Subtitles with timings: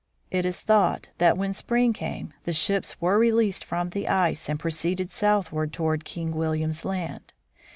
[0.31, 4.59] It is thought that when spring came, the ships were released from the ice and
[4.59, 7.33] proceeded southward toward King William's Land.